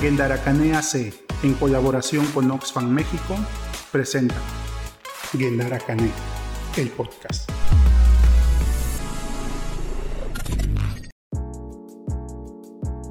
Gendaracane 0.00 0.74
AC, 0.74 1.12
en 1.42 1.52
colaboración 1.52 2.24
con 2.32 2.50
Oxfam 2.50 2.88
México, 2.88 3.36
presenta 3.92 4.34
Gendaracane, 5.36 6.10
el 6.78 6.88
podcast. 6.88 7.50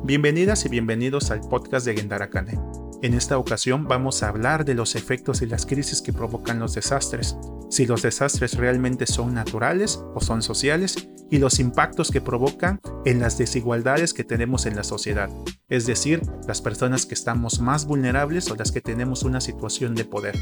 Bienvenidas 0.04 0.66
y 0.66 0.70
bienvenidos 0.70 1.30
al 1.30 1.42
podcast 1.42 1.86
de 1.86 1.96
Gendaracane. 1.96 2.60
En 3.04 3.14
esta 3.14 3.38
ocasión 3.38 3.88
vamos 3.88 4.24
a 4.24 4.30
hablar 4.30 4.66
de 4.66 4.74
los 4.74 4.96
efectos 4.96 5.44
y 5.44 5.46
las 5.46 5.68
crisis 5.68 6.02
que 6.02 6.12
provocan 6.12 6.58
los 6.58 6.74
desastres, 6.74 7.38
si 7.80 7.86
los 7.86 8.02
desastres 8.02 8.56
realmente 8.56 9.06
son 9.08 9.34
naturales 9.34 10.04
o 10.14 10.20
son 10.20 10.42
sociales 10.42 11.08
y 11.32 11.38
los 11.38 11.62
impactos 11.62 12.12
que 12.12 12.20
provocan 12.20 12.82
en 13.06 13.22
las 13.22 13.38
desigualdades 13.38 14.14
que 14.14 14.26
tenemos 14.26 14.66
en 14.66 14.76
la 14.76 14.84
sociedad, 14.84 15.30
es 15.70 15.86
decir, 15.86 16.22
las 16.46 16.62
personas 16.62 17.06
que 17.06 17.14
estamos 17.14 17.62
más 17.62 17.86
vulnerables 17.86 18.52
o 18.52 18.56
las 18.56 18.74
que 18.74 18.82
tenemos 18.82 19.24
una 19.24 19.40
situación 19.40 19.96
de 19.96 20.04
poder. 20.04 20.38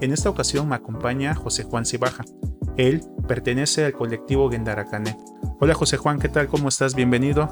En 0.00 0.14
esta 0.14 0.30
ocasión 0.30 0.66
me 0.66 0.76
acompaña 0.76 1.34
José 1.34 1.64
Juan 1.64 1.84
Cibaja. 1.84 2.24
Él 2.78 3.02
pertenece 3.26 3.84
al 3.84 3.92
colectivo 3.92 4.50
Gendaracane. 4.50 5.14
Hola 5.60 5.74
José 5.74 5.98
Juan, 5.98 6.18
¿qué 6.18 6.30
tal? 6.30 6.48
¿Cómo 6.48 6.70
estás? 6.70 6.94
Bienvenido 6.94 7.50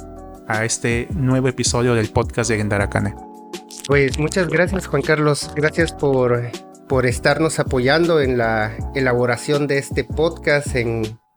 a 0.48 0.64
este 0.64 1.08
nuevo 1.10 1.48
episodio 1.48 1.92
del 1.92 2.08
podcast 2.08 2.48
de 2.48 2.56
Gendaracane. 2.56 3.14
Pues 3.86 4.18
muchas 4.18 4.48
gracias 4.48 4.86
Juan 4.86 5.02
Carlos, 5.02 5.50
gracias 5.54 5.92
por, 5.92 6.42
por 6.88 7.06
estarnos 7.06 7.58
apoyando 7.58 8.20
en 8.20 8.38
la 8.38 8.76
elaboración 8.94 9.66
de 9.66 9.78
este 9.78 10.04
podcast 10.04 10.68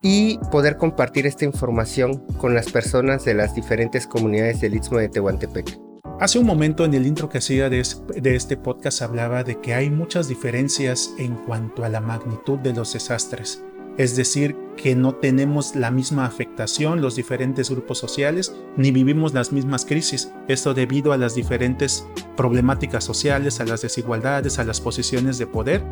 y 0.01 0.37
poder 0.51 0.77
compartir 0.77 1.27
esta 1.27 1.45
información 1.45 2.25
con 2.37 2.53
las 2.53 2.71
personas 2.71 3.25
de 3.25 3.33
las 3.33 3.55
diferentes 3.55 4.07
comunidades 4.07 4.61
del 4.61 4.75
Istmo 4.75 4.99
de 4.99 5.09
Tehuantepec. 5.09 5.79
Hace 6.19 6.37
un 6.37 6.45
momento 6.45 6.83
en 6.83 6.93
el 6.93 7.07
intro 7.07 7.29
que 7.29 7.37
hacía 7.37 7.69
de, 7.69 7.79
este 7.79 8.57
podcast 8.57 9.01
hablaba 9.01 9.43
de 9.43 9.59
que 9.61 9.73
hay 9.73 9.89
muchas 9.89 10.27
diferencias 10.27 11.13
en 11.17 11.35
cuanto 11.35 11.85
a 11.85 11.89
la 11.89 12.01
magnitud 12.01 12.59
de 12.59 12.73
los 12.73 12.91
desastres. 12.93 13.63
Es 13.99 14.15
decir, 14.15 14.55
que 14.77 14.95
no 14.95 15.13
tenemos 15.13 15.75
la 15.75 15.91
misma 15.91 16.25
afectación 16.25 17.01
los 17.01 17.17
diferentes 17.17 17.69
grupos 17.69 17.97
sociales 17.97 18.55
ni 18.77 18.91
vivimos 18.91 19.33
las 19.33 19.51
mismas 19.51 19.83
crisis. 19.83 20.31
Esto 20.47 20.73
debido 20.73 21.11
a 21.11 21.17
las 21.17 21.35
diferentes 21.35 22.05
problemáticas 22.37 23.03
sociales, 23.03 23.59
a 23.59 23.65
las 23.65 23.81
desigualdades, 23.81 24.57
a 24.57 24.63
las 24.63 24.79
posiciones 24.79 25.37
de 25.37 25.47
poder 25.47 25.83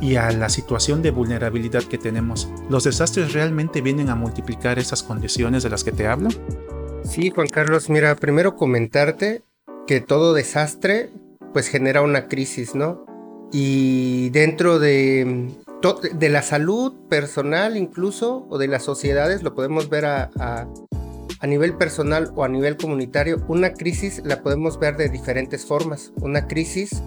y 0.00 0.16
a 0.16 0.32
la 0.32 0.48
situación 0.48 1.02
de 1.02 1.12
vulnerabilidad 1.12 1.84
que 1.84 1.98
tenemos. 1.98 2.50
¿Los 2.68 2.82
desastres 2.82 3.32
realmente 3.32 3.80
vienen 3.80 4.08
a 4.08 4.16
multiplicar 4.16 4.80
esas 4.80 5.04
condiciones 5.04 5.62
de 5.62 5.70
las 5.70 5.84
que 5.84 5.92
te 5.92 6.08
hablo? 6.08 6.30
Sí, 7.04 7.30
Juan 7.30 7.46
Carlos, 7.46 7.88
mira, 7.88 8.16
primero 8.16 8.56
comentarte 8.56 9.44
que 9.86 10.00
todo 10.00 10.34
desastre 10.34 11.10
pues 11.52 11.68
genera 11.68 12.02
una 12.02 12.26
crisis, 12.26 12.74
¿no? 12.74 13.06
Y 13.52 14.30
dentro 14.30 14.80
de, 14.80 15.52
de 15.82 16.28
la 16.28 16.42
salud 16.42 17.08
personal 17.08 17.76
incluso 17.76 18.46
o 18.48 18.58
de 18.58 18.68
las 18.68 18.84
sociedades, 18.84 19.42
lo 19.42 19.54
podemos 19.54 19.88
ver 19.88 20.04
a, 20.06 20.30
a, 20.38 21.46
nivel 21.46 21.76
personal 21.76 22.30
o 22.36 22.44
a 22.44 22.48
nivel 22.48 22.76
comunitario, 22.76 23.44
una 23.48 23.72
crisis 23.72 24.22
la 24.24 24.42
podemos 24.42 24.78
ver 24.78 24.96
de 24.96 25.08
diferentes 25.08 25.66
formas. 25.66 26.12
Una 26.20 26.46
crisis 26.46 27.02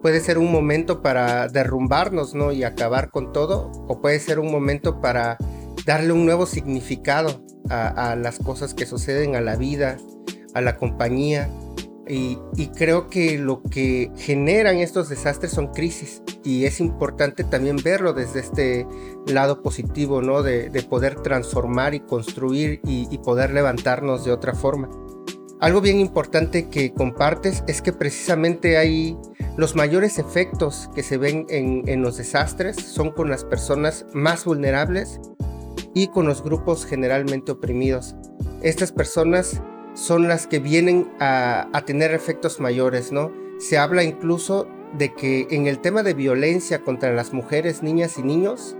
puede 0.00 0.20
ser 0.20 0.38
un 0.38 0.52
momento 0.52 1.02
para 1.02 1.48
derrumbarnos, 1.48 2.34
¿no? 2.34 2.52
Y 2.52 2.62
acabar 2.62 3.10
con 3.10 3.32
todo, 3.32 3.70
o 3.88 4.00
puede 4.00 4.20
ser 4.20 4.38
un 4.38 4.50
momento 4.52 5.00
para 5.00 5.36
darle 5.84 6.12
un 6.12 6.24
nuevo 6.24 6.46
significado 6.46 7.44
a, 7.68 8.16
las 8.16 8.38
cosas 8.38 8.74
que 8.74 8.86
suceden 8.86 9.36
a 9.36 9.40
la 9.40 9.56
vida, 9.56 9.96
a 10.54 10.60
la 10.60 10.76
compañía. 10.76 11.50
Y, 12.08 12.38
creo 12.76 13.08
que 13.08 13.38
lo 13.38 13.62
que 13.62 14.10
generan 14.16 14.76
estos 14.76 15.08
desastres 15.08 15.52
son 15.52 15.68
crisis 15.68 16.22
y 16.44 16.64
es 16.64 16.80
importante 16.80 17.44
también 17.44 17.76
verlo 17.82 18.12
desde 18.12 18.40
este 18.40 18.86
lado 19.26 19.62
positivo, 19.62 20.22
¿no? 20.22 20.42
De, 20.42 20.70
poder 20.88 21.16
transformar 21.22 21.94
y 21.94 22.00
construir 22.00 22.80
y 22.84 23.18
poder 23.18 23.52
levantarnos 23.52 24.24
de 24.24 24.32
otra 24.32 24.54
forma. 24.54 24.88
Algo 25.60 25.82
bien 25.82 26.00
importante 26.00 26.70
que 26.70 26.94
compartes 26.94 27.62
es 27.68 27.82
que 27.82 27.92
precisamente 27.92 28.78
hay 28.78 29.18
los 29.58 29.76
mayores 29.76 30.18
efectos 30.18 30.88
que 30.94 31.02
se 31.02 31.18
ven 31.18 31.44
en, 31.50 32.00
los 32.00 32.16
desastres 32.16 32.76
son 32.76 33.10
con 33.10 33.28
las 33.28 33.44
personas 33.44 34.06
más 34.14 34.46
vulnerables 34.46 35.20
y 35.94 36.08
con 36.08 36.26
los 36.26 36.42
grupos 36.42 36.86
generalmente 36.86 37.52
oprimidos. 37.52 38.16
Estas 38.62 38.90
personas 38.90 39.60
son 39.92 40.28
las 40.28 40.46
que 40.46 40.60
vienen 40.60 41.12
a, 41.20 41.68
a 41.74 41.84
tener 41.84 42.14
efectos 42.14 42.58
mayores, 42.58 43.12
¿no? 43.12 43.30
Se 43.58 43.76
habla 43.76 44.02
incluso 44.02 44.66
de 44.96 45.12
que 45.12 45.46
en 45.50 45.66
el 45.66 45.78
tema 45.78 46.02
de 46.02 46.14
violencia 46.14 46.82
contra 46.82 47.12
las 47.12 47.32
mujeres, 47.32 47.82
niñas 47.82 48.18
y 48.18 48.22
niños, 48.22 48.76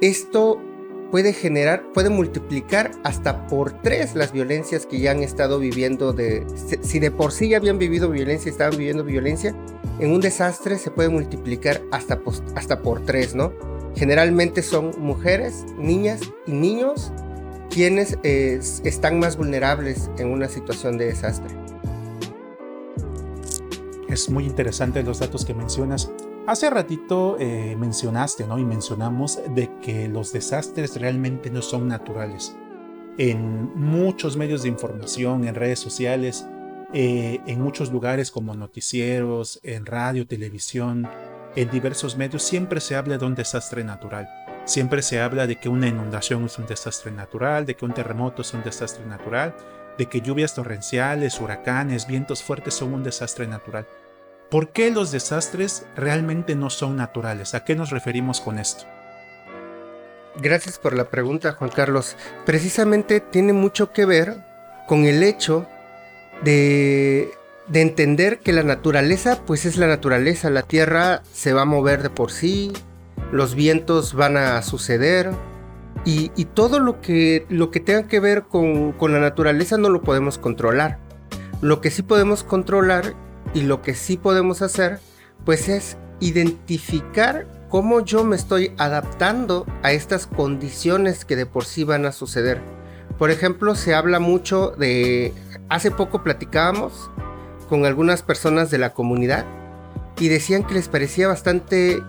esto 0.00 0.60
puede 1.10 1.32
generar, 1.32 1.92
puede 1.92 2.10
multiplicar 2.10 2.90
hasta 3.04 3.46
por 3.46 3.72
tres 3.82 4.14
las 4.14 4.32
violencias 4.32 4.86
que 4.86 4.98
ya 4.98 5.12
han 5.12 5.22
estado 5.22 5.58
viviendo. 5.58 6.12
De, 6.12 6.44
si 6.82 6.98
de 6.98 7.10
por 7.10 7.32
sí 7.32 7.50
ya 7.50 7.58
habían 7.58 7.78
vivido 7.78 8.10
violencia 8.10 8.50
estaban 8.50 8.76
viviendo 8.76 9.04
violencia, 9.04 9.54
en 10.00 10.10
un 10.10 10.20
desastre 10.20 10.78
se 10.78 10.90
puede 10.90 11.08
multiplicar 11.08 11.82
hasta, 11.92 12.20
hasta 12.56 12.82
por 12.82 13.04
tres, 13.04 13.34
¿no? 13.34 13.52
Generalmente 13.94 14.62
son 14.62 14.90
mujeres, 14.98 15.64
niñas 15.78 16.20
y 16.46 16.52
niños 16.52 17.12
quienes 17.70 18.18
están 18.22 19.18
más 19.18 19.36
vulnerables 19.36 20.10
en 20.18 20.28
una 20.28 20.48
situación 20.48 20.98
de 20.98 21.06
desastre. 21.06 21.63
Es 24.14 24.30
muy 24.30 24.44
interesante 24.44 25.02
los 25.02 25.18
datos 25.18 25.44
que 25.44 25.54
mencionas. 25.54 26.08
Hace 26.46 26.70
ratito 26.70 27.36
eh, 27.40 27.74
mencionaste, 27.76 28.46
¿no? 28.46 28.60
Y 28.60 28.64
mencionamos 28.64 29.40
de 29.56 29.68
que 29.82 30.06
los 30.06 30.32
desastres 30.32 31.00
realmente 31.00 31.50
no 31.50 31.60
son 31.60 31.88
naturales. 31.88 32.54
En 33.18 33.74
muchos 33.74 34.36
medios 34.36 34.62
de 34.62 34.68
información, 34.68 35.48
en 35.48 35.56
redes 35.56 35.80
sociales, 35.80 36.46
eh, 36.92 37.40
en 37.48 37.60
muchos 37.60 37.90
lugares 37.90 38.30
como 38.30 38.54
noticieros, 38.54 39.58
en 39.64 39.84
radio, 39.84 40.28
televisión, 40.28 41.08
en 41.56 41.70
diversos 41.72 42.16
medios, 42.16 42.44
siempre 42.44 42.80
se 42.80 42.94
habla 42.94 43.18
de 43.18 43.26
un 43.26 43.34
desastre 43.34 43.82
natural. 43.82 44.28
Siempre 44.64 45.02
se 45.02 45.20
habla 45.20 45.48
de 45.48 45.56
que 45.56 45.68
una 45.68 45.88
inundación 45.88 46.44
es 46.44 46.56
un 46.56 46.66
desastre 46.66 47.10
natural, 47.10 47.66
de 47.66 47.74
que 47.74 47.84
un 47.84 47.94
terremoto 47.94 48.42
es 48.42 48.54
un 48.54 48.62
desastre 48.62 49.04
natural, 49.06 49.56
de 49.98 50.06
que 50.06 50.20
lluvias 50.20 50.54
torrenciales, 50.54 51.40
huracanes, 51.40 52.06
vientos 52.06 52.44
fuertes 52.44 52.74
son 52.74 52.94
un 52.94 53.02
desastre 53.02 53.48
natural. 53.48 53.88
¿Por 54.50 54.70
qué 54.70 54.90
los 54.90 55.10
desastres 55.10 55.86
realmente 55.96 56.54
no 56.54 56.70
son 56.70 56.96
naturales? 56.96 57.54
¿A 57.54 57.64
qué 57.64 57.74
nos 57.74 57.90
referimos 57.90 58.40
con 58.40 58.58
esto? 58.58 58.84
Gracias 60.40 60.78
por 60.78 60.94
la 60.94 61.10
pregunta, 61.10 61.52
Juan 61.52 61.70
Carlos. 61.70 62.16
Precisamente 62.44 63.20
tiene 63.20 63.52
mucho 63.52 63.92
que 63.92 64.04
ver 64.04 64.36
con 64.86 65.04
el 65.04 65.22
hecho 65.22 65.66
de, 66.42 67.32
entender 67.72 68.40
que 68.40 68.52
la 68.52 68.62
naturaleza, 68.62 69.40
pues 69.46 69.64
es 69.64 69.76
la 69.76 69.86
naturaleza. 69.86 70.50
La 70.50 70.62
tierra 70.62 71.22
se 71.32 71.52
va 71.52 71.62
a 71.62 71.66
mover 71.66 72.02
de 72.02 72.10
por 72.10 72.30
sí, 72.30 72.72
los 73.32 73.54
vientos 73.54 74.14
van 74.14 74.36
a 74.36 74.60
suceder, 74.62 75.30
y, 76.04 76.28
todo 76.52 76.80
lo 76.80 77.00
que, 77.00 77.46
lo 77.48 77.70
que 77.70 77.80
tenga 77.80 78.06
que 78.06 78.20
ver 78.20 78.42
con, 78.42 78.92
con, 78.92 79.12
la 79.12 79.20
naturaleza 79.20 79.78
no 79.78 79.88
lo 79.88 80.02
podemos 80.02 80.36
controlar. 80.36 80.98
Lo 81.62 81.80
que 81.80 81.90
sí 81.90 82.02
podemos 82.02 82.44
controlar 82.44 83.14
y 83.54 83.62
lo 83.62 83.80
que 83.80 83.94
sí 83.94 84.16
podemos 84.16 84.60
hacer, 84.60 84.98
pues 85.44 85.68
es 85.68 85.96
identificar 86.20 87.46
cómo 87.70 88.00
yo 88.00 88.24
me 88.24 88.36
estoy 88.36 88.72
adaptando 88.78 89.66
a 89.82 89.92
estas 89.92 90.26
condiciones 90.26 91.24
que 91.24 91.36
de 91.36 91.46
por 91.46 91.64
sí 91.64 91.84
van 91.84 92.04
a 92.04 92.12
suceder. 92.12 92.60
Por 93.18 93.30
ejemplo, 93.30 93.74
se 93.74 93.94
habla 93.94 94.18
mucho 94.18 94.70
de... 94.72 95.32
Hace 95.68 95.90
poco 95.90 96.22
platicábamos 96.22 97.10
con 97.68 97.86
algunas 97.86 98.22
personas 98.22 98.70
de 98.70 98.78
la 98.78 98.92
comunidad 98.92 99.46
y 100.18 100.28
decían 100.28 100.64
que 100.64 100.74
les 100.74 100.88
parecía 100.88 101.28
bastante 101.28 102.02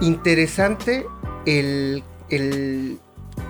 interesante 0.00 1.06
el, 1.46 2.02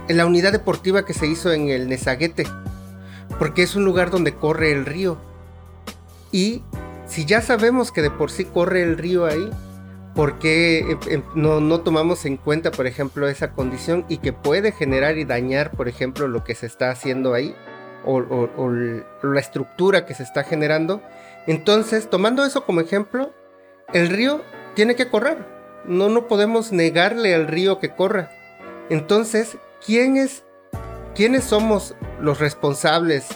la 0.08 0.26
unidad 0.26 0.52
deportiva 0.52 1.04
que 1.04 1.14
se 1.14 1.26
hizo 1.26 1.52
en 1.52 1.68
el 1.68 1.88
Nezaguete, 1.88 2.46
porque 3.38 3.62
es 3.62 3.76
un 3.76 3.84
lugar 3.84 4.10
donde 4.10 4.34
corre 4.34 4.72
el 4.72 4.86
río. 4.86 5.18
Y 6.32 6.62
si 7.06 7.24
ya 7.24 7.42
sabemos 7.42 7.92
que 7.92 8.02
de 8.02 8.10
por 8.10 8.30
sí 8.30 8.44
corre 8.44 8.82
el 8.82 8.96
río 8.96 9.26
ahí, 9.26 9.50
¿por 10.14 10.38
qué 10.38 10.78
eh, 10.78 10.98
eh, 11.08 11.22
no, 11.34 11.80
tomamos 11.80 12.24
en 12.24 12.36
cuenta, 12.36 12.70
por 12.70 12.86
ejemplo, 12.86 13.28
esa 13.28 13.52
condición 13.52 14.04
y 14.08 14.18
que 14.18 14.32
puede 14.32 14.72
generar 14.72 15.18
y 15.18 15.24
dañar, 15.24 15.72
por 15.72 15.88
ejemplo, 15.88 16.28
lo 16.28 16.44
que 16.44 16.54
se 16.54 16.66
está 16.66 16.90
haciendo 16.90 17.34
ahí 17.34 17.54
o, 18.06 18.20
la 19.22 19.40
estructura 19.40 20.06
que 20.06 20.14
se 20.14 20.22
está 20.22 20.44
generando? 20.44 21.02
Entonces, 21.46 22.08
tomando 22.08 22.44
eso 22.44 22.64
como 22.64 22.80
ejemplo, 22.80 23.32
el 23.92 24.08
río 24.08 24.42
tiene 24.74 24.94
que 24.94 25.08
correr. 25.08 25.38
No, 25.84 26.08
no 26.08 26.26
podemos 26.26 26.72
negarle 26.72 27.34
al 27.34 27.46
río 27.46 27.78
que 27.78 27.90
corra. 27.90 28.30
Entonces, 28.88 29.58
¿quién 29.84 30.16
es, 30.16 30.44
¿quiénes 31.14 31.44
somos 31.44 31.94
los 32.20 32.40
responsables 32.40 33.28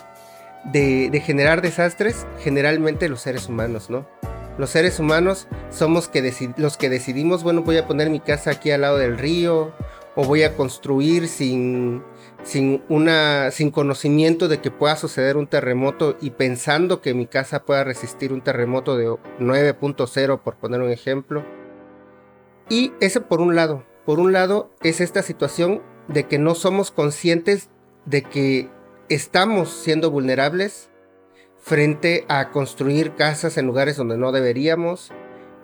de, 0.64 1.22
generar 1.24 1.62
desastres, 1.62 2.26
generalmente 2.40 3.08
los 3.08 3.20
seres 3.20 3.48
humanos, 3.48 3.90
¿no? 3.90 4.06
Los 4.58 4.70
seres 4.70 4.98
humanos 4.98 5.46
somos 5.70 6.08
que 6.08 6.54
los 6.56 6.76
que 6.76 6.88
decidimos, 6.88 7.44
bueno, 7.44 7.62
voy 7.62 7.76
a 7.76 7.86
poner 7.86 8.10
mi 8.10 8.20
casa 8.20 8.50
aquí 8.50 8.70
al 8.72 8.80
lado 8.80 8.98
del 8.98 9.16
río 9.16 9.72
o 10.16 10.24
voy 10.24 10.42
a 10.42 10.56
construir 10.56 11.28
sin, 11.28 12.02
sin, 12.42 12.82
una, 12.88 13.52
sin 13.52 13.70
conocimiento 13.70 14.48
de 14.48 14.60
que 14.60 14.72
pueda 14.72 14.96
suceder 14.96 15.36
un 15.36 15.46
terremoto 15.46 16.16
y 16.20 16.30
pensando 16.30 17.00
que 17.00 17.14
mi 17.14 17.26
casa 17.26 17.64
pueda 17.64 17.84
resistir 17.84 18.32
un 18.32 18.40
terremoto 18.40 18.96
de 18.96 19.06
9.0, 19.38 20.40
por 20.40 20.56
poner 20.56 20.80
un 20.80 20.90
ejemplo. 20.90 21.44
Y 22.68 22.92
ese 23.00 23.20
por 23.20 23.40
un 23.40 23.54
lado. 23.54 23.84
Por 24.04 24.18
un 24.18 24.32
lado 24.32 24.70
es 24.82 25.00
esta 25.00 25.22
situación 25.22 25.82
de 26.08 26.26
que 26.26 26.38
no 26.38 26.56
somos 26.56 26.90
conscientes 26.90 27.70
de 28.06 28.22
que 28.22 28.68
estamos 29.08 29.70
siendo 29.70 30.10
vulnerables 30.10 30.90
frente 31.58 32.24
a 32.28 32.50
construir 32.50 33.14
casas 33.14 33.56
en 33.56 33.66
lugares 33.66 33.96
donde 33.96 34.18
no 34.18 34.32
deberíamos 34.32 35.10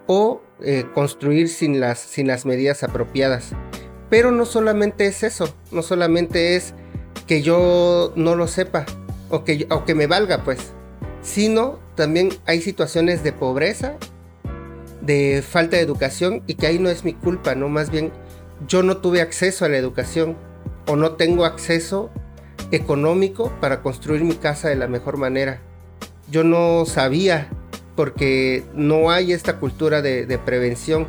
o 0.06 0.42
eh, 0.60 0.84
construir 0.94 1.48
sin 1.48 1.80
las, 1.80 1.98
sin 1.98 2.26
las 2.26 2.46
medidas 2.46 2.82
apropiadas. 2.82 3.52
Pero 4.10 4.30
no 4.30 4.44
solamente 4.44 5.06
es 5.06 5.22
eso, 5.22 5.54
no 5.72 5.82
solamente 5.82 6.56
es 6.56 6.74
que 7.26 7.42
yo 7.42 8.12
no 8.16 8.36
lo 8.36 8.46
sepa 8.46 8.84
o 9.30 9.44
que, 9.44 9.66
o 9.70 9.82
me 9.94 10.06
valga, 10.06 10.44
pues, 10.44 10.72
sino 11.22 11.78
también 11.94 12.30
hay 12.46 12.60
situaciones 12.60 13.22
de 13.22 13.32
pobreza, 13.32 13.96
de 15.00 15.42
falta 15.42 15.76
de 15.76 15.82
educación 15.82 16.42
y 16.46 16.54
que 16.54 16.66
ahí 16.66 16.78
no 16.78 16.90
es 16.90 17.04
mi 17.04 17.14
culpa, 17.14 17.54
¿no? 17.54 17.68
Más 17.68 17.90
bien 17.90 18.12
yo 18.68 18.82
no 18.82 18.98
tuve 18.98 19.20
acceso 19.20 19.64
a 19.64 19.68
la 19.68 19.78
educación 19.78 20.36
o 20.86 20.96
no 20.96 21.12
tengo 21.12 21.44
acceso 21.44 22.10
económico 22.70 23.52
para 23.60 23.82
construir 23.82 24.24
mi 24.24 24.34
casa 24.34 24.68
de 24.68 24.76
la 24.76 24.88
mejor 24.88 25.16
manera. 25.16 25.60
Yo 26.30 26.44
no 26.44 26.84
sabía 26.86 27.48
porque 27.96 28.64
no 28.74 29.10
hay 29.10 29.32
esta 29.32 29.58
cultura 29.58 30.02
de, 30.02 30.38
prevención, 30.44 31.06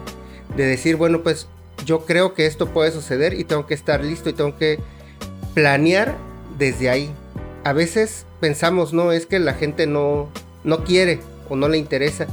de 0.56 0.66
decir, 0.66 0.96
bueno, 0.96 1.24
pues 1.24 1.48
yo 1.86 2.06
creo 2.06 2.34
que 2.34 2.46
esto 2.46 2.68
puede 2.68 2.92
suceder 2.92 3.34
y 3.34 3.44
tengo 3.44 3.66
que 3.66 3.74
estar 3.74 4.04
listo 4.04 4.30
y 4.30 4.34
tengo 4.34 4.58
que 4.58 4.80
planear 5.54 6.16
desde 6.58 6.90
ahí. 6.90 7.12
A 7.64 7.74
veces 7.74 8.26
pensamos, 8.40 8.94
no, 8.94 9.12
es 9.12 9.26
que 9.26 9.40
la 9.40 9.54
gente 9.54 9.88
no, 9.88 10.30
no 10.64 10.84
quiere 10.84 11.20
o 11.50 11.56
no 11.56 11.68
le 11.68 11.78
interesa. 11.78 12.28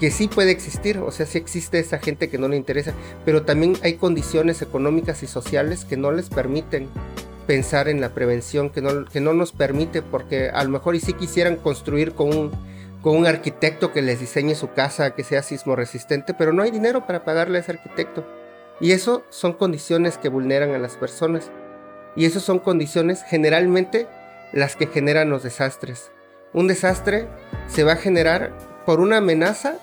Que 0.00 0.10
sí 0.10 0.28
puede 0.28 0.52
existir, 0.52 0.98
o 0.98 1.10
sea, 1.10 1.26
sí 1.26 1.38
existe 1.38 1.80
esa 1.80 1.98
gente 1.98 2.28
que 2.28 2.38
no 2.38 2.48
le 2.48 2.56
interesa, 2.56 2.92
pero 3.24 3.42
también 3.42 3.76
hay 3.82 3.94
condiciones 3.94 4.62
económicas 4.62 5.24
y 5.24 5.26
sociales 5.26 5.84
que 5.84 5.96
no 5.96 6.12
les 6.12 6.28
permiten 6.28 6.88
pensar 7.48 7.88
en 7.88 8.02
la 8.02 8.10
prevención, 8.10 8.68
que 8.68 8.82
no, 8.82 9.06
que 9.06 9.22
no 9.22 9.32
nos 9.32 9.52
permite, 9.52 10.02
porque 10.02 10.50
a 10.50 10.62
lo 10.64 10.68
mejor 10.68 10.94
y 10.94 11.00
sí 11.00 11.14
quisieran 11.14 11.56
construir 11.56 12.12
con 12.12 12.28
un, 12.28 12.52
con 13.00 13.16
un 13.16 13.26
arquitecto 13.26 13.90
que 13.90 14.02
les 14.02 14.20
diseñe 14.20 14.54
su 14.54 14.74
casa, 14.74 15.14
que 15.14 15.24
sea 15.24 15.42
sismo 15.42 15.74
resistente, 15.74 16.34
pero 16.34 16.52
no 16.52 16.62
hay 16.62 16.70
dinero 16.70 17.06
para 17.06 17.24
pagarle 17.24 17.56
a 17.56 17.62
ese 17.62 17.72
arquitecto. 17.72 18.26
Y 18.80 18.92
eso 18.92 19.24
son 19.30 19.54
condiciones 19.54 20.18
que 20.18 20.28
vulneran 20.28 20.74
a 20.74 20.78
las 20.78 20.96
personas. 20.96 21.50
Y 22.16 22.26
eso 22.26 22.38
son 22.38 22.58
condiciones 22.58 23.24
generalmente 23.26 24.06
las 24.52 24.76
que 24.76 24.86
generan 24.86 25.30
los 25.30 25.42
desastres. 25.42 26.10
Un 26.52 26.66
desastre 26.66 27.28
se 27.66 27.82
va 27.82 27.92
a 27.92 27.96
generar 27.96 28.52
por 28.84 29.00
una 29.00 29.16
amenaza 29.16 29.78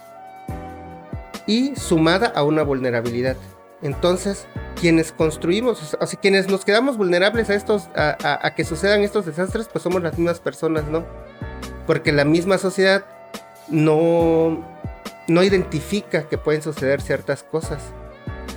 y 1.48 1.76
sumada 1.76 2.28
a 2.28 2.44
una 2.44 2.62
vulnerabilidad. 2.62 3.38
Entonces, 3.86 4.48
quienes 4.82 5.12
construimos, 5.12 5.94
o 5.94 6.08
sea, 6.08 6.20
quienes 6.20 6.50
nos 6.50 6.66
quedamos 6.66 6.98
vulnerables 6.98 7.52
a 7.52 7.54
estos, 7.54 7.88
a, 7.96 8.52
que 8.56 8.64
sucedan 8.64 9.02
estos 9.02 9.28
desastres, 9.28 9.70
pues 9.72 9.84
somos 9.84 10.02
las 10.02 10.18
mismas 10.18 10.40
personas, 10.40 10.86
¿no? 10.86 11.06
Porque 11.86 12.12
la 12.12 12.26
misma 12.26 12.58
sociedad 12.58 13.06
no, 13.70 14.66
no 15.28 15.44
identifica 15.44 16.28
que 16.28 16.40
pueden 16.40 16.64
suceder 16.64 17.00
ciertas 17.00 17.44
cosas. 17.44 17.84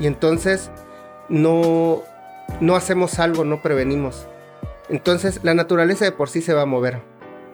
Y 0.00 0.06
entonces 0.06 0.70
no, 1.28 2.02
no 2.62 2.74
hacemos 2.74 3.18
algo, 3.18 3.44
no 3.44 3.60
prevenimos. 3.60 4.26
Entonces 4.88 5.40
la 5.42 5.52
naturaleza 5.52 6.06
de 6.06 6.12
por 6.12 6.30
sí 6.30 6.40
se 6.40 6.54
va 6.54 6.62
a 6.62 6.66
mover. 6.66 7.02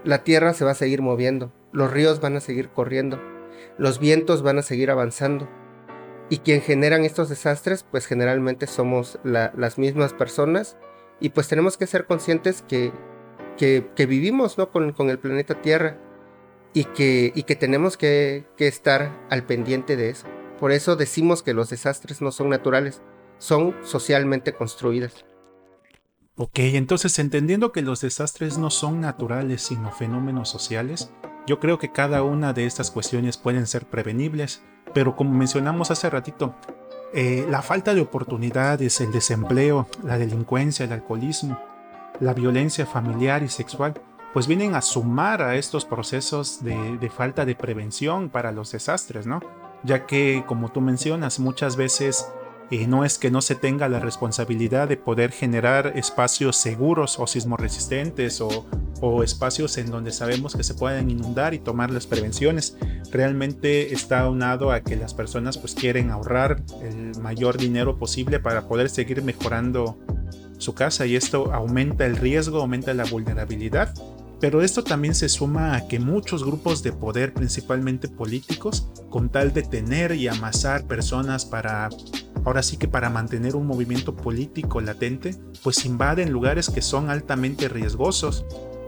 La 0.04 0.22
tierra 0.22 0.54
se 0.54 0.64
va 0.64 0.70
a 0.70 0.76
seguir 0.76 1.02
moviendo. 1.02 1.52
Los 1.72 1.90
ríos 1.90 2.20
van 2.20 2.36
a 2.36 2.40
seguir 2.40 2.68
corriendo. 2.68 3.20
Los 3.78 3.98
vientos 3.98 4.42
van 4.42 4.58
a 4.58 4.62
seguir 4.62 4.92
avanzando. 4.92 5.48
Y 6.30 6.38
quien 6.38 6.62
generan 6.62 7.04
estos 7.04 7.28
desastres, 7.28 7.84
pues 7.90 8.06
generalmente 8.06 8.66
somos 8.66 9.18
las 9.24 9.78
mismas 9.78 10.12
personas. 10.12 10.76
Y 11.20 11.30
pues 11.30 11.48
tenemos 11.48 11.76
que 11.76 11.86
ser 11.86 12.06
conscientes 12.06 12.62
que, 12.62 12.92
que, 13.56 14.06
vivimos 14.06 14.58
¿no? 14.58 14.70
con, 14.70 14.92
con, 14.92 15.10
el 15.10 15.18
planeta 15.18 15.60
Tierra. 15.60 15.98
Y 16.72 16.84
que, 16.84 17.32
y 17.34 17.44
que 17.44 17.54
tenemos 17.54 17.96
que, 17.96 18.46
que 18.56 18.66
estar 18.66 19.12
al 19.30 19.44
pendiente 19.46 19.96
de 19.96 20.10
eso. 20.10 20.26
Por 20.58 20.72
eso 20.72 20.96
decimos 20.96 21.42
que 21.42 21.54
los 21.54 21.70
desastres 21.70 22.20
no 22.20 22.32
son 22.32 22.48
naturales, 22.48 23.00
son 23.38 23.76
socialmente 23.84 24.54
construidas. 24.54 25.24
Ok, 26.36 26.58
entonces 26.58 27.20
entendiendo 27.20 27.70
que 27.70 27.82
los 27.82 28.00
desastres 28.00 28.58
no 28.58 28.70
son 28.70 29.00
naturales 29.00 29.62
sino 29.62 29.92
fenómenos 29.92 30.48
sociales, 30.48 31.12
yo 31.46 31.60
creo 31.60 31.78
que 31.78 31.92
cada 31.92 32.24
una 32.24 32.52
de 32.52 32.66
estas 32.66 32.90
cuestiones 32.90 33.36
pueden 33.36 33.68
ser 33.68 33.86
prevenibles, 33.86 34.60
pero 34.94 35.16
como 35.16 35.32
mencionamos 35.32 35.90
hace 35.90 36.08
ratito, 36.08 36.54
eh, 37.12 37.46
la 37.50 37.62
falta 37.62 37.94
de 37.94 38.00
oportunidades, 38.00 39.00
el 39.00 39.12
desempleo, 39.12 39.86
la 40.02 40.18
delincuencia, 40.18 40.84
el 40.84 40.92
alcoholismo, 40.92 41.60
la 42.20 42.32
violencia 42.32 42.86
familiar 42.86 43.42
y 43.42 43.48
sexual, 43.48 43.94
pues 44.32 44.46
vienen 44.46 44.74
a 44.74 44.80
sumar 44.80 45.42
a 45.42 45.56
estos 45.56 45.84
procesos 45.84 46.64
de, 46.64 46.98
de 46.98 47.10
falta 47.10 47.44
de 47.44 47.54
prevención 47.54 48.30
para 48.30 48.50
los 48.50 48.72
desastres, 48.72 49.26
¿no? 49.26 49.40
Ya 49.84 50.06
que, 50.06 50.44
como 50.46 50.70
tú 50.70 50.80
mencionas, 50.80 51.38
muchas 51.38 51.76
veces 51.76 52.26
y 52.70 52.86
no 52.86 53.04
es 53.04 53.18
que 53.18 53.30
no 53.30 53.42
se 53.42 53.54
tenga 53.54 53.88
la 53.88 54.00
responsabilidad 54.00 54.88
de 54.88 54.96
poder 54.96 55.32
generar 55.32 55.92
espacios 55.96 56.56
seguros 56.56 57.18
o 57.18 57.26
sismoresistentes 57.26 58.40
o, 58.40 58.66
o 59.00 59.22
espacios 59.22 59.76
en 59.76 59.90
donde 59.90 60.12
sabemos 60.12 60.56
que 60.56 60.64
se 60.64 60.74
pueden 60.74 61.10
inundar 61.10 61.54
y 61.54 61.58
tomar 61.58 61.90
las 61.90 62.06
prevenciones. 62.06 62.76
Realmente 63.14 63.94
está 63.94 64.22
aunado 64.22 64.72
a 64.72 64.80
que 64.80 64.96
las 64.96 65.14
personas 65.14 65.56
pues 65.56 65.74
quieren 65.74 66.10
ahorrar 66.10 66.60
el 66.82 67.18
mayor 67.20 67.56
dinero 67.56 67.96
posible 67.96 68.40
para 68.40 68.66
poder 68.66 68.90
seguir 68.90 69.22
mejorando 69.22 69.96
su 70.58 70.74
casa 70.74 71.06
y 71.06 71.14
esto 71.14 71.54
aumenta 71.54 72.06
el 72.06 72.16
riesgo, 72.16 72.60
aumenta 72.60 72.92
la 72.92 73.04
vulnerabilidad 73.04 73.94
pero 74.44 74.60
esto 74.60 74.84
también 74.84 75.14
se 75.14 75.30
suma 75.30 75.74
a 75.74 75.88
que 75.88 75.98
muchos 75.98 76.44
grupos 76.44 76.82
de 76.82 76.92
poder, 76.92 77.32
principalmente 77.32 78.08
políticos, 78.08 78.90
con 79.08 79.30
tal 79.30 79.54
de 79.54 79.62
tener 79.62 80.12
y 80.12 80.28
amasar 80.28 80.84
personas 80.86 81.46
para, 81.46 81.88
ahora 82.44 82.62
sí 82.62 82.76
que 82.76 82.86
para 82.86 83.08
mantener 83.08 83.56
un 83.56 83.66
movimiento 83.66 84.14
político 84.14 84.82
latente, 84.82 85.34
pues 85.62 85.86
invaden 85.86 86.30
lugares 86.30 86.68
que 86.68 86.82
son 86.82 87.08
altamente 87.08 87.70
riesgosos. 87.70 88.44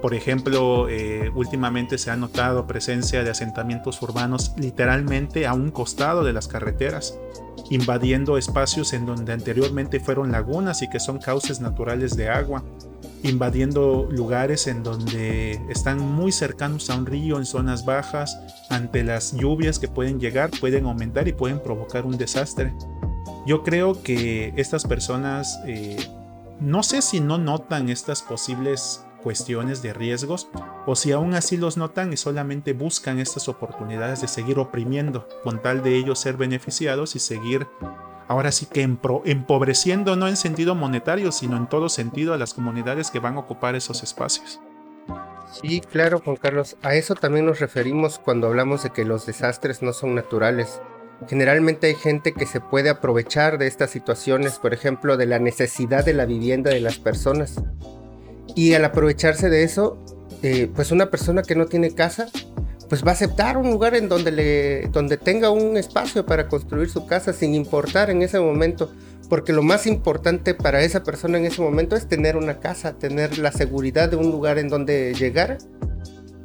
Por 0.07 0.15
ejemplo, 0.15 0.89
eh, 0.89 1.33
últimamente 1.35 1.99
se 1.99 2.13
ha 2.13 2.17
notado 2.17 2.69
presencia 2.69 3.25
de 3.25 3.31
asentamientos 3.31 4.01
urbanos 4.03 4.53
literalmente 4.57 5.49
a 5.49 5.53
un 5.53 5.73
costado 5.73 6.23
de 6.23 6.33
las 6.33 6.47
carreteras, 6.47 7.19
invadiendo 7.71 8.39
espacios 8.39 8.93
en 8.93 9.05
donde 9.05 9.33
anteriormente 9.33 9.99
fueron 9.99 10.31
lagunas 10.31 10.81
y 10.83 10.89
que 10.89 11.01
son 11.01 11.19
cauces 11.19 11.61
naturales 11.61 12.17
de 12.17 12.29
agua 12.29 12.63
invadiendo 13.25 14.07
lugares 14.09 14.69
en 14.69 14.85
donde 14.85 15.61
están 15.69 15.99
muy 15.99 16.31
cercanos 16.31 16.89
a 16.89 16.95
un 16.95 17.07
río 17.07 17.39
en 17.39 17.45
zonas 17.45 17.85
bajas, 17.85 18.39
ante 18.71 19.03
las 19.03 19.33
lluvias 19.33 19.81
que 19.81 19.89
pueden 19.89 20.21
llegar, 20.21 20.51
pueden 20.61 20.87
aumentar 20.87 21.27
y 21.27 21.33
pueden 21.33 21.61
provocar 21.61 22.07
un 22.07 22.17
desastre. 22.17 22.73
Yo 23.45 23.65
creo 23.65 24.01
que 24.05 24.53
estas 24.57 24.85
personas, 24.85 25.59
eh, 25.67 25.97
no 26.61 26.85
sé 26.85 27.03
si 27.03 27.19
no 27.19 27.39
notan 27.39 27.89
estas 27.89 28.23
posibles 28.23 29.03
cuestiones 29.27 29.83
de 29.83 29.93
riesgos 29.93 30.49
o 30.87 30.95
si 30.95 31.11
aún 31.11 31.35
así 31.35 31.57
los 31.57 31.77
notan 31.77 32.13
y 32.13 32.17
solamente 32.17 32.75
buscan 32.75 33.19
estas 33.19 33.49
oportunidades 33.49 34.21
de 34.21 34.29
seguir 34.29 34.61
oprimiendo 34.61 35.27
con 35.43 35.61
tal 35.61 35.83
de 35.83 35.97
ellos 35.97 36.21
ser 36.21 36.37
beneficiados 36.37 37.17
y 37.17 37.19
seguir 37.19 37.67
ahora 38.29 38.53
sí 38.53 38.67
que 38.67 38.83
empobreciendo 38.83 40.15
no 40.15 40.29
en 40.29 40.37
sentido 40.37 40.77
monetario, 40.77 41.33
sino 41.33 41.57
en 41.57 41.69
todo 41.69 41.89
sentido 41.89 42.35
a 42.35 42.39
las 42.39 42.55
comunidades 42.55 43.11
que 43.11 43.19
van 43.19 43.35
a 43.35 43.41
ocupar 43.41 43.75
esos 43.75 44.05
espacios. 44.05 44.61
Sí, 45.61 45.81
claro, 45.81 46.21
Juan 46.25 46.37
Carlos. 46.37 46.77
A 46.83 46.95
eso 46.95 47.17
también 47.17 47.47
nos 47.47 47.59
referimos 47.59 48.21
cuando 48.21 48.47
hablamos 48.47 48.85
de 48.85 48.91
que 48.91 49.05
los 49.05 49.27
desastres 49.27 49.83
no 49.83 49.93
son 49.93 50.15
naturales. 50.15 50.81
Generalmente 51.27 51.89
hay 51.89 51.97
gente 51.97 52.33
que 52.33 52.47
se 52.47 52.61
puede 52.61 52.91
aprovechar 52.91 53.59
de 53.59 53.67
estas 53.67 53.91
situaciones, 53.91 54.61
por 54.61 54.73
ejemplo, 54.73 55.17
de 55.17 55.27
la 55.27 55.41
necesidad 55.41 56.05
de 56.05 56.15
la 56.15 56.27
vivienda 56.27 56.71
de 56.71 56.81
las 56.81 57.01
personas. 57.01 57.61
Y 58.57 58.75
al 58.75 58.85
aprovecharse 58.85 59.49
de 59.49 59.63
eso, 59.63 59.99
eh, 60.43 60.69
pues 60.75 60.91
una 60.91 61.11
persona 61.11 61.43
que 61.43 61.55
no 61.55 61.67
tiene 61.67 61.95
casa 61.95 62.27
pues 62.89 63.05
va 63.05 63.11
a 63.11 63.15
aceptar 63.15 63.57
un 63.57 63.71
lugar 63.71 63.95
en 63.95 64.09
donde, 64.09 64.31
le, 64.31 64.89
donde 64.89 65.17
tenga 65.17 65.51
un 65.51 65.77
espacio 65.77 66.25
para 66.25 66.49
construir 66.49 66.89
su 66.89 67.07
casa 67.07 67.33
sin 67.33 67.55
importar 67.55 68.11
en 68.11 68.23
ese 68.23 68.39
momento 68.39 68.93
porque 69.29 69.53
lo 69.53 69.63
más 69.63 69.87
importante 69.87 70.55
para 70.55 70.83
esa 70.83 71.03
persona 71.03 71.39
en 71.39 71.47
ese 71.47 71.61
momento 71.61 71.97
es 71.97 72.09
tener 72.09 72.37
una 72.37 72.61
casa, 72.61 72.97
tener 72.97 73.39
la 73.39 73.51
seguridad 73.51 74.09
de 74.09 74.17
un 74.17 74.31
lugar 74.31 74.59
en 74.59 74.69
donde 74.69 75.15
llegar 75.15 75.59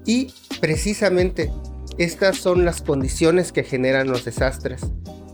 y 0.05 0.33
precisamente 0.59 1.51
estas 1.97 2.37
son 2.37 2.65
las 2.65 2.81
condiciones 2.81 3.51
que 3.51 3.63
generan 3.63 4.07
los 4.07 4.25
desastres. 4.25 4.81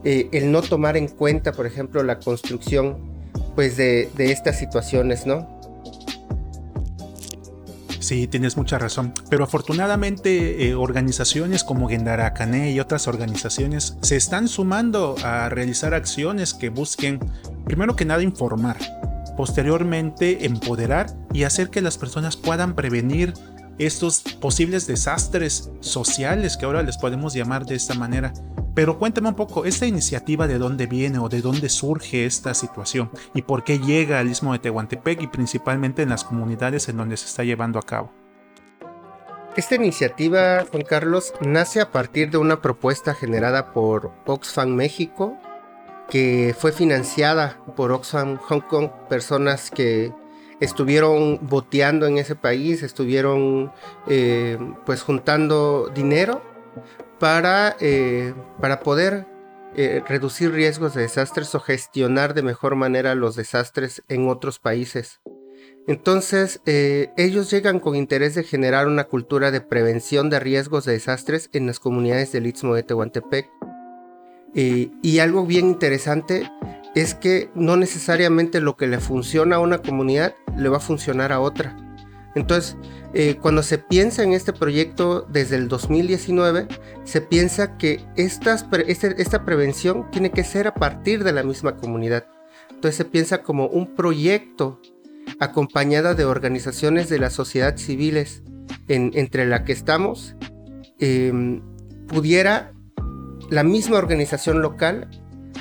Eh, 0.03 0.27
el 0.33 0.51
no 0.51 0.61
tomar 0.61 0.97
en 0.97 1.07
cuenta, 1.07 1.53
por 1.53 1.65
ejemplo, 1.65 2.03
la 2.03 2.19
construcción 2.19 3.15
pues 3.55 3.77
de, 3.77 4.09
de 4.15 4.31
estas 4.31 4.59
situaciones, 4.59 5.25
¿no? 5.25 5.56
Sí, 8.07 8.25
tienes 8.25 8.55
mucha 8.55 8.79
razón. 8.79 9.13
Pero 9.29 9.43
afortunadamente 9.43 10.65
eh, 10.65 10.75
organizaciones 10.75 11.65
como 11.65 11.89
Gendaracane 11.89 12.71
y 12.71 12.79
otras 12.79 13.05
organizaciones 13.05 13.97
se 14.01 14.15
están 14.15 14.47
sumando 14.47 15.17
a 15.25 15.49
realizar 15.49 15.93
acciones 15.93 16.53
que 16.53 16.69
busquen, 16.69 17.19
primero 17.65 17.97
que 17.97 18.05
nada, 18.05 18.23
informar, 18.23 18.77
posteriormente 19.35 20.45
empoderar 20.45 21.07
y 21.33 21.43
hacer 21.43 21.69
que 21.69 21.81
las 21.81 21.97
personas 21.97 22.37
puedan 22.37 22.75
prevenir 22.75 23.33
estos 23.77 24.21
posibles 24.39 24.87
desastres 24.87 25.69
sociales 25.81 26.55
que 26.55 26.65
ahora 26.65 26.83
les 26.83 26.97
podemos 26.97 27.33
llamar 27.33 27.65
de 27.65 27.75
esta 27.75 27.93
manera 27.93 28.31
pero 28.77 28.99
cuéntame 28.99 29.29
un 29.29 29.33
poco, 29.33 29.65
¿esta 29.65 29.87
iniciativa 29.87 30.45
de 30.45 30.59
dónde 30.59 30.85
viene 30.85 31.17
o 31.17 31.29
de 31.29 31.41
dónde 31.41 31.67
surge 31.67 32.27
esta 32.27 32.53
situación? 32.53 33.09
¿Y 33.33 33.41
por 33.41 33.63
qué 33.63 33.79
llega 33.79 34.19
al 34.19 34.29
istmo 34.29 34.53
de 34.53 34.59
Tehuantepec 34.59 35.19
y 35.23 35.25
principalmente 35.25 36.03
en 36.03 36.09
las 36.09 36.23
comunidades 36.23 36.87
en 36.87 36.97
donde 36.97 37.17
se 37.17 37.25
está 37.25 37.43
llevando 37.43 37.79
a 37.79 37.81
cabo? 37.81 38.11
Esta 39.55 39.73
iniciativa, 39.73 40.63
Juan 40.69 40.83
Carlos, 40.83 41.33
nace 41.41 41.81
a 41.81 41.91
partir 41.91 42.29
de 42.29 42.37
una 42.37 42.61
propuesta 42.61 43.15
generada 43.15 43.73
por 43.73 44.11
Oxfam 44.27 44.75
México, 44.75 45.35
que 46.07 46.55
fue 46.55 46.71
financiada 46.71 47.57
por 47.75 47.91
Oxfam 47.91 48.37
Hong 48.37 48.61
Kong, 48.61 48.89
personas 49.09 49.71
que 49.71 50.13
estuvieron 50.59 51.39
boteando 51.41 52.05
en 52.05 52.19
ese 52.19 52.35
país, 52.35 52.83
estuvieron 52.83 53.71
eh, 54.07 54.59
pues 54.85 55.01
juntando 55.01 55.91
dinero 55.95 56.43
para, 57.19 57.75
eh, 57.79 58.33
para 58.59 58.79
poder 58.81 59.25
eh, 59.75 60.01
reducir 60.07 60.51
riesgos 60.51 60.93
de 60.93 61.01
desastres 61.01 61.53
o 61.55 61.59
gestionar 61.59 62.33
de 62.33 62.41
mejor 62.41 62.75
manera 62.75 63.15
los 63.15 63.35
desastres 63.35 64.03
en 64.07 64.27
otros 64.27 64.59
países. 64.59 65.19
Entonces, 65.87 66.61
eh, 66.65 67.11
ellos 67.15 67.49
llegan 67.49 67.79
con 67.79 67.95
interés 67.95 68.35
de 68.35 68.43
generar 68.43 68.87
una 68.87 69.05
cultura 69.05 69.51
de 69.51 69.61
prevención 69.61 70.29
de 70.29 70.39
riesgos 70.39 70.85
de 70.85 70.93
desastres 70.93 71.49
en 71.53 71.65
las 71.65 71.79
comunidades 71.79 72.31
del 72.31 72.47
Istmo 72.47 72.75
de 72.75 72.83
Tehuantepec. 72.83 73.49
y 74.53 75.19
algo 75.19 75.45
bien 75.45 75.67
interesante 75.67 76.49
es 76.95 77.13
que 77.13 77.51
no 77.53 77.77
necesariamente 77.77 78.59
lo 78.59 78.75
que 78.75 78.87
le 78.87 78.99
funciona 78.99 79.57
a 79.57 79.59
una 79.59 79.77
comunidad 79.79 80.33
le 80.57 80.69
va 80.69 80.77
a 80.77 80.79
funcionar 80.79 81.31
a 81.31 81.39
otra. 81.39 81.86
Entonces, 82.35 82.77
eh, 83.13 83.37
cuando 83.41 83.63
se 83.63 83.77
piensa 83.77 84.23
en 84.23 84.33
este 84.33 84.53
proyecto 84.53 85.21
desde 85.29 85.55
el 85.55 85.67
2019, 85.67 86.67
se 87.03 87.21
piensa 87.21 87.77
que 87.77 88.05
este, 88.15 89.21
esta 89.21 89.45
prevención 89.45 90.09
tiene 90.11 90.31
que 90.31 90.43
ser 90.43 90.67
a 90.67 90.73
partir 90.73 91.23
de 91.23 91.31
la 91.31 91.43
misma 91.43 91.77
comunidad. 91.77 92.25
Entonces 92.69 92.95
se 92.95 93.05
piensa 93.05 93.41
como 93.41 93.67
un 93.67 93.95
proyecto 93.95 94.79
acompañada 95.39 96.13
de 96.13 96.25
organizaciones 96.25 97.09
de 97.09 97.19
la 97.19 97.29
sociedad 97.29 97.77
civiles 97.77 98.43
entre 98.87 99.45
la 99.45 99.63
que 99.63 99.73
estamos, 99.73 100.35
em, 100.99 101.61
pudiera 102.07 102.73
la 103.49 103.63
misma 103.63 103.97
organización 103.97 104.61
local 104.61 105.09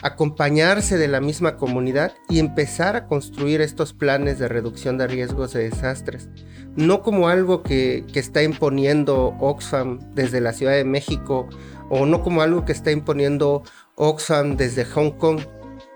acompañarse 0.03 0.99
de 0.99 1.09
la 1.09 1.21
misma 1.21 1.57
comunidad 1.57 2.13
y 2.29 2.39
empezar 2.39 2.97
a 2.97 3.07
construir 3.07 3.61
estos 3.61 3.93
planes 3.93 4.39
de 4.39 4.49
reducción 4.49 4.99
de 4.99 5.07
riesgos 5.07 5.53
de 5.53 5.69
desastres. 5.69 6.29
No 6.77 7.03
como 7.03 7.29
algo 7.29 7.63
que, 7.63 8.05
está 8.15 8.43
imponiendo 8.43 9.37
Oxfam 9.41 10.01
desde 10.15 10.41
la 10.41 10.53
Ciudad 10.53 10.73
de 10.73 10.85
México 10.85 11.49
o 11.91 12.07
no 12.07 12.23
como 12.23 12.43
algo 12.43 12.65
que 12.65 12.73
está 12.73 12.91
imponiendo 12.91 13.63
Oxfam 13.95 14.57
desde 14.57 14.85
Hong 14.85 15.13
Kong, 15.13 15.41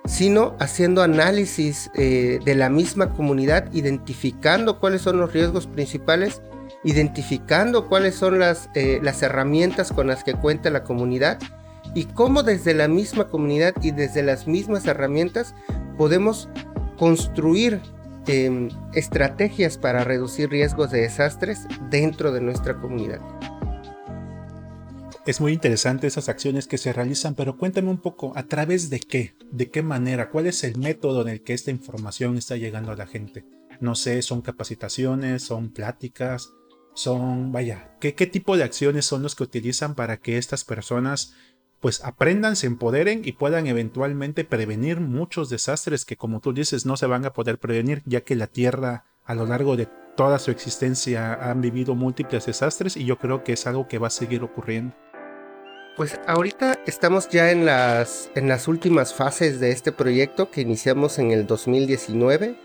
sino 0.07 0.57
haciendo 0.59 1.03
análisis 1.03 1.91
eh, 1.95 2.39
de 2.45 2.55
la 2.55 2.71
misma 2.71 3.11
comunidad, 3.11 3.71
identificando 3.73 4.81
cuáles 4.81 5.03
son 5.03 5.19
los 5.19 5.33
riesgos 5.33 5.67
principales, 5.67 6.41
identificando 6.85 7.89
cuáles 7.89 8.15
son 8.15 8.39
las, 8.39 8.71
eh, 8.75 9.01
las 9.03 9.23
herramientas 9.23 9.93
con 9.93 10.07
las 10.07 10.25
que 10.25 10.35
cuenta 10.35 10.71
la 10.71 10.85
comunidad 10.85 11.39
y 11.95 12.05
cómo 12.05 12.43
desde 12.43 12.75
la 12.75 12.89
misma 12.89 13.29
comunidad 13.29 13.75
y 13.83 13.91
desde 13.91 14.23
las 14.23 14.47
mismas 14.47 14.87
herramientas 14.87 15.55
podemos 15.97 16.49
construir 16.99 17.81
em, 18.27 18.69
estrategias 18.95 19.79
para 19.79 20.05
reducir 20.05 20.51
riesgos 20.51 20.91
de 20.91 21.01
desastres 21.03 21.67
dentro 21.91 22.33
de 22.33 22.41
nuestra 22.41 22.81
comunidad. 22.81 23.21
Es 25.27 25.41
muy 25.41 25.53
interesante 25.53 26.07
esas 26.07 26.29
acciones 26.29 26.67
que 26.67 26.79
se 26.79 26.93
realizan, 26.93 27.35
pero 27.35 27.59
cuéntame 27.59 27.91
un 27.91 28.01
poco, 28.01 28.33
¿a 28.37 28.45
través 28.45 28.89
de 28.89 29.01
qué? 29.01 29.35
¿De 29.51 29.71
qué 29.71 29.83
manera? 29.83 30.31
¿Cuál 30.31 30.47
es 30.47 30.65
el 30.65 30.79
método 30.79 31.23
en 31.23 31.29
el 31.29 31.43
que 31.43 31.53
esta 31.53 31.71
información 31.71 32.39
está 32.39 32.57
llegando 32.57 32.91
a 32.91 32.97
la 32.97 33.07
gente? 33.07 33.45
No 33.81 33.95
sé, 33.95 34.23
son 34.23 34.41
capacitaciones, 34.41 35.43
son 35.43 35.73
pláticas, 35.73 36.51
son, 36.95 37.53
vaya, 37.53 37.97
¿qué, 38.01 38.15
qué 38.15 38.27
tipo 38.27 38.57
de 38.57 38.65
acciones 38.65 39.05
son 39.05 39.23
los 39.23 39.35
que 39.35 39.45
utilizan 39.45 39.95
para 39.95 40.17
que 40.19 40.39
estas 40.39 40.65
personas 40.65 41.35
pues 41.81 42.05
aprendan, 42.05 42.57
se 42.57 42.67
empoderen 42.67 43.23
y 43.25 43.33
puedan 43.33 43.67
eventualmente 43.67 44.45
prevenir 44.45 45.01
muchos 45.01 45.49
desastres 45.49 46.05
que 46.05 46.17
como 46.17 46.41
tú 46.41 46.53
dices 46.53 46.87
no 46.87 46.97
se 46.97 47.07
van 47.07 47.25
a 47.25 47.33
poder 47.33 47.59
prevenir 47.59 48.03
ya 48.05 48.21
que 48.21 48.37
la 48.37 48.47
Tierra 48.47 49.05
a 49.25 49.35
lo 49.35 49.47
largo 49.47 49.77
de 49.77 49.89
toda 50.17 50.39
su 50.39 50.51
existencia 50.51 51.35
han 51.35 51.61
vivido 51.61 51.95
múltiples 51.95 52.47
desastres 52.47 52.97
y 52.97 53.07
yo 53.07 53.19
creo 53.19 53.43
que 53.43 53.55
es 53.55 53.67
algo 53.67 53.89
que 53.89 53.99
va 53.99 54.09
a 54.09 54.11
seguir 54.11 54.43
ocurriendo. 54.43 54.95
Pues 55.97 56.21
ahorita 56.27 56.79
estamos 56.87 57.29
ya 57.29 57.51
en 57.51 57.67
las, 57.67 58.31
en 58.35 58.49
las 58.49 58.69
últimas 58.69 59.15
fases 59.15 59.61
de 59.61 59.71
este 59.71 59.93
proyecto 59.93 60.51
que 60.51 60.61
iniciamos 60.61 61.19
en 61.19 61.31
el 61.31 61.47
2019, 61.47 62.57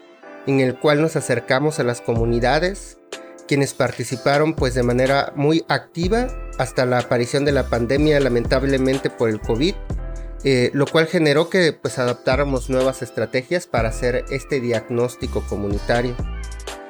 en 0.48 0.60
el 0.60 0.77
cual 0.77 1.01
nos 1.01 1.15
acercamos 1.15 1.79
a 1.79 1.84
las 1.84 2.01
comunidades, 2.01 3.00
quienes 3.47 3.73
participaron 3.73 4.53
pues 4.53 4.73
de 4.73 4.83
manera 4.83 5.33
muy 5.35 5.65
activa 5.67 6.27
hasta 6.57 6.85
la 6.85 6.99
aparición 6.99 7.45
de 7.45 7.51
la 7.51 7.69
pandemia 7.69 8.19
lamentablemente 8.19 9.09
por 9.09 9.29
el 9.29 9.39
COVID, 9.39 9.75
eh, 10.43 10.69
lo 10.73 10.85
cual 10.85 11.07
generó 11.07 11.49
que 11.49 11.73
pues 11.73 11.99
adaptáramos 11.99 12.69
nuevas 12.69 13.01
estrategias 13.01 13.67
para 13.67 13.89
hacer 13.89 14.25
este 14.29 14.59
diagnóstico 14.59 15.41
comunitario. 15.47 16.15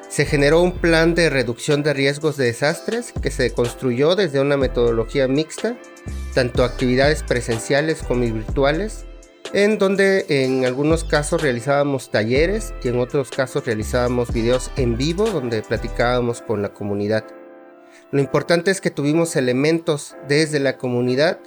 Se 0.09 0.25
generó 0.25 0.61
un 0.61 0.77
plan 0.77 1.13
de 1.13 1.29
reducción 1.29 1.83
de 1.83 1.93
riesgos 1.93 2.37
de 2.37 2.45
desastres 2.45 3.11
que 3.21 3.31
se 3.31 3.51
construyó 3.51 4.15
desde 4.15 4.39
una 4.39 4.55
metodología 4.55 5.27
mixta, 5.27 5.77
tanto 6.33 6.63
actividades 6.63 7.23
presenciales 7.23 8.01
como 8.01 8.21
virtuales, 8.21 9.05
en 9.53 9.77
donde 9.77 10.25
en 10.29 10.65
algunos 10.65 11.03
casos 11.03 11.41
realizábamos 11.41 12.09
talleres 12.11 12.73
y 12.83 12.89
en 12.89 12.99
otros 12.99 13.29
casos 13.29 13.65
realizábamos 13.65 14.31
videos 14.33 14.71
en 14.77 14.97
vivo 14.97 15.25
donde 15.29 15.61
platicábamos 15.61 16.41
con 16.41 16.61
la 16.61 16.69
comunidad. 16.73 17.25
Lo 18.11 18.19
importante 18.19 18.71
es 18.71 18.81
que 18.81 18.91
tuvimos 18.91 19.35
elementos 19.35 20.15
desde 20.27 20.59
la 20.59 20.77
comunidad 20.77 21.39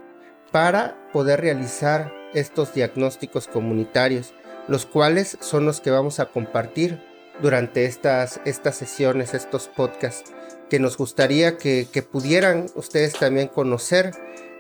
para 0.51 0.97
poder 1.13 1.41
realizar 1.41 2.13
estos 2.35 2.75
diagnósticos 2.75 3.47
comunitarios, 3.47 4.35
los 4.67 4.87
cuales 4.87 5.39
son 5.41 5.67
los 5.67 5.81
que 5.81 5.91
vamos 5.91 6.21
a 6.21 6.27
compartir 6.27 7.01
durante 7.41 7.85
estas, 7.85 8.41
estas 8.45 8.77
sesiones, 8.77 9.35
estos 9.35 9.69
podcasts, 9.69 10.33
que 10.69 10.79
nos 10.79 10.97
gustaría 10.97 11.57
que, 11.57 11.87
que 11.91 12.03
pudieran 12.03 12.67
ustedes 12.75 13.15
también 13.15 13.49
conocer 13.49 14.11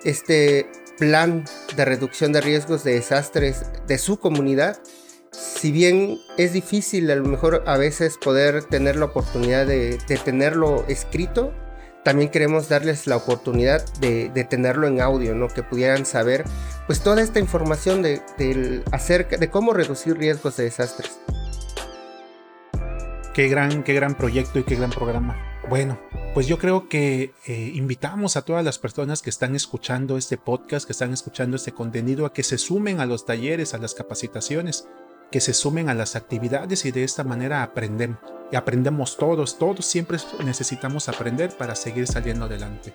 este 0.04 0.70
plan 0.98 1.44
de 1.76 1.84
reducción 1.84 2.32
de 2.32 2.40
riesgos 2.40 2.84
de 2.84 2.94
desastres 2.94 3.64
de 3.86 3.98
su 3.98 4.18
comunidad. 4.18 4.78
Si 5.32 5.70
bien 5.70 6.18
es 6.36 6.52
difícil 6.52 7.10
a 7.10 7.16
lo 7.16 7.24
mejor 7.24 7.62
a 7.66 7.76
veces 7.76 8.18
poder 8.18 8.64
tener 8.64 8.96
la 8.96 9.06
oportunidad 9.06 9.66
de, 9.66 9.98
tenerlo 10.24 10.84
escrito, 10.88 11.54
también 12.04 12.30
queremos 12.30 12.68
darles 12.68 13.06
la 13.06 13.16
oportunidad 13.16 13.84
de, 14.00 14.46
tenerlo 14.48 14.86
en 14.86 15.00
audio, 15.00 15.34
¿no? 15.34 15.48
Que 15.48 15.62
pudieran 15.62 16.06
saber 16.06 16.44
pues 16.86 17.00
toda 17.00 17.22
esta 17.22 17.38
información 17.38 18.02
de, 18.02 18.82
acerca 18.92 19.36
de 19.36 19.50
cómo 19.50 19.72
reducir 19.72 20.16
riesgos 20.16 20.56
de 20.56 20.64
desastres. 20.64 21.18
Qué 23.34 23.48
gran, 23.48 23.84
qué 23.84 23.94
gran 23.94 24.16
proyecto 24.16 24.58
y 24.58 24.64
qué 24.64 24.74
gran 24.74 24.90
programa. 24.90 25.57
Bueno, 25.68 26.00
pues 26.32 26.46
yo 26.46 26.58
creo 26.58 26.88
que 26.88 27.34
eh, 27.46 27.72
invitamos 27.74 28.36
a 28.36 28.42
todas 28.42 28.64
las 28.64 28.78
personas 28.78 29.20
que 29.20 29.28
están 29.28 29.54
escuchando 29.54 30.16
este 30.16 30.38
podcast, 30.38 30.86
que 30.86 30.92
están 30.92 31.12
escuchando 31.12 31.56
este 31.56 31.72
contenido, 31.72 32.24
a 32.24 32.32
que 32.32 32.42
se 32.42 32.56
sumen 32.56 33.00
a 33.00 33.06
los 33.06 33.26
talleres, 33.26 33.74
a 33.74 33.78
las 33.78 33.92
capacitaciones, 33.92 34.88
que 35.30 35.42
se 35.42 35.52
sumen 35.52 35.90
a 35.90 35.94
las 35.94 36.16
actividades 36.16 36.86
y 36.86 36.90
de 36.90 37.04
esta 37.04 37.22
manera 37.22 37.62
aprendemos. 37.62 38.18
Y 38.50 38.56
aprendemos 38.56 39.18
todos, 39.18 39.58
todos 39.58 39.84
siempre 39.84 40.16
necesitamos 40.42 41.10
aprender 41.10 41.54
para 41.54 41.74
seguir 41.74 42.06
saliendo 42.06 42.46
adelante. 42.46 42.94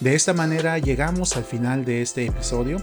De 0.00 0.14
esta 0.14 0.32
manera 0.32 0.78
llegamos 0.78 1.36
al 1.36 1.44
final 1.44 1.84
de 1.84 2.00
este 2.00 2.24
episodio. 2.24 2.78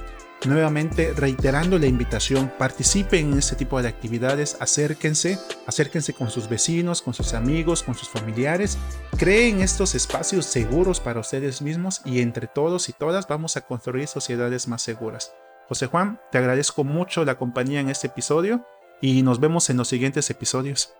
Nuevamente 0.45 1.13
reiterando 1.15 1.79
la 1.79 1.87
invitación, 1.87 2.51
participen 2.59 3.33
en 3.33 3.39
este 3.39 3.55
tipo 3.55 3.81
de 3.81 3.87
actividades, 3.87 4.55
acérquense, 4.59 5.39
acérquense 5.65 6.13
con 6.13 6.29
sus 6.29 6.47
vecinos, 6.47 7.01
con 7.01 7.15
sus 7.15 7.33
amigos, 7.33 7.81
con 7.81 7.95
sus 7.95 8.07
familiares, 8.07 8.77
creen 9.17 9.61
estos 9.61 9.95
espacios 9.95 10.45
seguros 10.45 10.99
para 10.99 11.19
ustedes 11.19 11.61
mismos 11.61 12.01
y 12.05 12.21
entre 12.21 12.45
todos 12.45 12.87
y 12.87 12.93
todas 12.93 13.27
vamos 13.27 13.57
a 13.57 13.61
construir 13.61 14.07
sociedades 14.07 14.67
más 14.67 14.83
seguras. 14.83 15.33
José 15.67 15.87
Juan, 15.87 16.21
te 16.31 16.37
agradezco 16.37 16.83
mucho 16.83 17.25
la 17.25 17.35
compañía 17.35 17.79
en 17.79 17.89
este 17.89 18.07
episodio 18.07 18.63
y 19.01 19.23
nos 19.23 19.39
vemos 19.39 19.69
en 19.71 19.77
los 19.77 19.87
siguientes 19.87 20.29
episodios. 20.29 20.93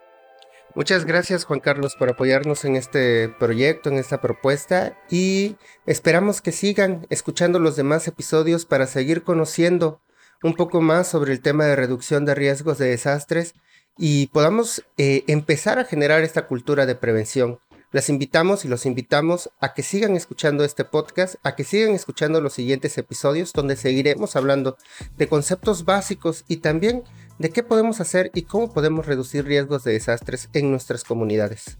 Muchas 0.77 1.05
gracias 1.05 1.43
Juan 1.43 1.59
Carlos 1.59 1.95
por 1.95 2.07
apoyarnos 2.07 2.63
en 2.63 2.75
este 2.75 3.29
proyecto, 3.29 3.89
en 3.89 3.97
esta 3.97 4.21
propuesta 4.21 4.95
y 5.09 5.55
esperamos 5.87 6.39
que 6.39 6.51
sigan 6.51 7.07
escuchando 7.09 7.57
los 7.57 7.75
demás 7.75 8.07
episodios 8.07 8.65
para 8.65 8.85
seguir 8.85 9.23
conociendo 9.23 10.01
un 10.43 10.53
poco 10.53 10.79
más 10.79 11.07
sobre 11.07 11.33
el 11.33 11.41
tema 11.41 11.65
de 11.65 11.75
reducción 11.75 12.25
de 12.25 12.35
riesgos 12.35 12.77
de 12.77 12.89
desastres 12.89 13.55
y 13.97 14.27
podamos 14.27 14.85
eh, 14.99 15.23
empezar 15.25 15.79
a 15.79 15.83
generar 15.83 16.21
esta 16.21 16.45
cultura 16.45 16.85
de 16.85 16.93
prevención. 16.93 17.57
Las 17.91 18.09
invitamos 18.09 18.63
y 18.63 18.67
los 18.67 18.85
invitamos 18.85 19.49
a 19.59 19.73
que 19.73 19.81
sigan 19.81 20.15
escuchando 20.15 20.63
este 20.63 20.85
podcast, 20.85 21.37
a 21.41 21.55
que 21.55 21.63
sigan 21.63 21.95
escuchando 21.95 22.39
los 22.39 22.53
siguientes 22.53 22.95
episodios 22.99 23.51
donde 23.51 23.77
seguiremos 23.77 24.35
hablando 24.35 24.77
de 25.17 25.27
conceptos 25.27 25.85
básicos 25.85 26.45
y 26.47 26.57
también 26.57 27.03
de 27.39 27.49
qué 27.49 27.63
podemos 27.63 27.99
hacer 27.99 28.31
y 28.33 28.43
cómo 28.43 28.73
podemos 28.73 29.05
reducir 29.05 29.45
riesgos 29.45 29.83
de 29.83 29.93
desastres 29.93 30.49
en 30.53 30.71
nuestras 30.71 31.03
comunidades. 31.03 31.77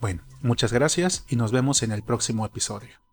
Bueno, 0.00 0.22
muchas 0.42 0.72
gracias 0.72 1.24
y 1.28 1.36
nos 1.36 1.52
vemos 1.52 1.82
en 1.82 1.92
el 1.92 2.02
próximo 2.02 2.44
episodio. 2.44 3.05